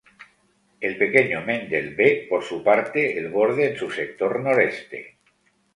[0.79, 5.17] El pequeño "Mendel B" por su parte el borde en su sector noreste.